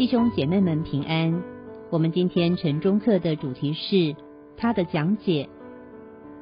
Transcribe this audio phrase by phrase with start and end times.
[0.00, 1.42] 弟兄姐妹们平安。
[1.90, 4.16] 我们今天晨钟课的主题是
[4.56, 5.50] 他的讲解。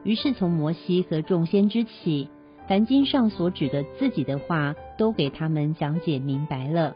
[0.05, 2.29] 于是从摩西和众先知起，
[2.69, 6.95] 凡经上所指的自己的话，都给他们讲解明白了。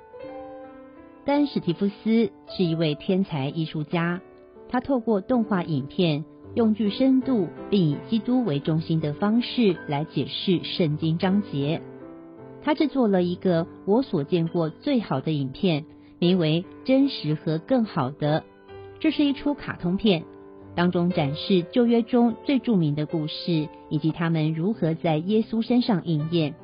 [1.24, 4.20] 但史提夫斯是一位天才艺术家，
[4.68, 6.24] 他透过动画影片，
[6.54, 11.82] 用具深度并以基督为中心的方式来解释圣经章节。
[12.62, 15.86] 他制作了一个我所见过最好的影片，
[16.22, 18.40] 名为《真实和更好的》。
[19.00, 20.22] 这是一出卡通片，
[20.76, 26.54] 当中展示旧约中最著名的故事，以及他们如何在耶稣身上应验。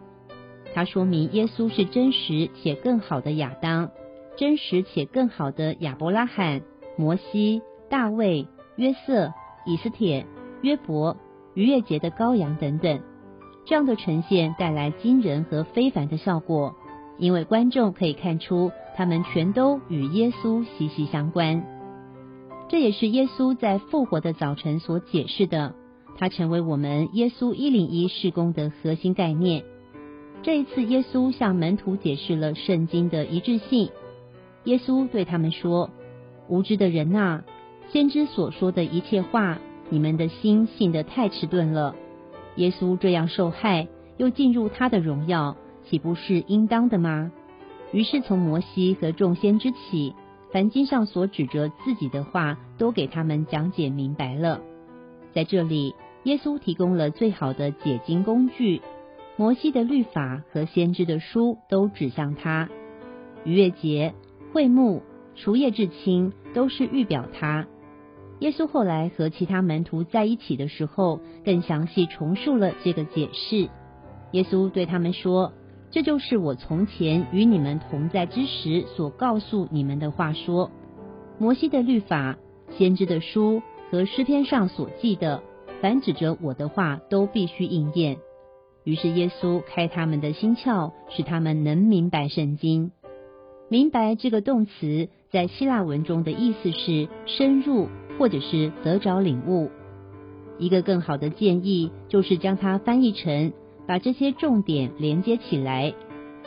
[0.72, 3.90] 它说明耶稣是真实且更好的亚当，
[4.36, 6.62] 真实且更好的亚伯拉罕、
[6.96, 9.32] 摩西、大卫、约瑟、
[9.66, 10.24] 以斯帖、
[10.62, 11.16] 约伯、
[11.54, 13.00] 逾越节的羔羊等等。
[13.66, 16.76] 这样的呈现带来惊人和非凡的效果，
[17.18, 21.65] 因为观众可以看出他们全都与耶稣息息相关。
[22.68, 25.77] 这也是耶稣在复活的早晨所解释的，
[26.16, 29.63] 它成为我们耶稣一零一事工的核心概念。
[30.43, 33.90] 这一次，耶稣向门徒解释了圣经的一致性。
[34.65, 35.90] 耶稣对他们说
[36.51, 37.45] ：“无知的人呐，
[37.93, 39.59] 先知所说的一切话，
[39.90, 41.95] 你们的心信得太迟钝了。”
[42.57, 47.30] 耶稣这样受害，又进入他的荣耀，岂不是应当的吗？
[47.92, 50.14] 于是从摩西和众先知起，
[50.52, 54.60] 凡经上所指着自己的话，都给他们讲解明白了。
[55.32, 55.94] 在这里，
[56.24, 58.82] 耶稣提供了最好的解经工具。
[59.36, 62.68] 摩西的律法和先知的书都指向他。
[63.44, 64.12] 逾越节、
[64.53, 65.03] 会幕、
[65.36, 67.66] 除夜至清，都是预表他。
[68.41, 73.69] 耶稣后来和其他门徒在一起的时候，更详细重述了这个解释。
[74.32, 75.53] 耶稣对他们说
[75.91, 80.71] ：“这就是我从前与你们同在之时所告诉你们的话说。
[81.38, 82.37] 摩西的律法、
[82.76, 85.43] 先知的书和诗篇上所记的，
[85.81, 88.19] 凡指着我的话，都必须应验。”
[88.84, 92.91] 于是耶稣开他们的心窍，使他们能明白圣经。
[93.69, 97.88] 明白这个动词在希腊文中的意思是深入。
[98.19, 99.71] 或者是得着领悟，
[100.59, 103.53] 一个更好的建议就是将它翻译成
[103.88, 105.94] 把这些重点连接起来。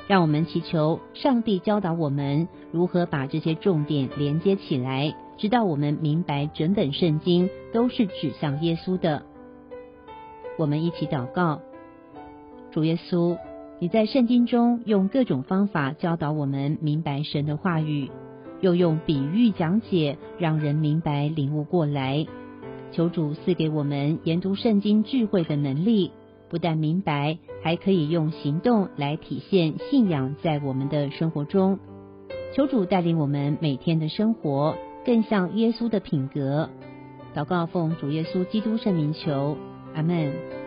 [0.07, 9.23] 让我们祈求上帝教导我们如何把这些重点连接起来，直到我们明白整本圣经都是指向耶稣的。
[10.57, 11.61] 我们一起祷告：
[12.71, 13.37] 主耶稣，
[13.79, 18.11] 你在圣经中用各种方法教导我们明白神的话语。
[18.59, 22.27] 又用比喻讲解，让人明白领悟过来。
[22.91, 26.11] 求主赐给我们研读圣经智慧的能力，
[26.51, 31.79] 不但明白，还可以用行动来体现信仰在我们的生活中。
[32.53, 34.75] 求主带领我们每天的生活
[35.05, 36.69] 更像耶稣的品格。
[37.33, 39.55] 祷告奉主耶稣基督圣名求，
[39.95, 40.60] 阿门。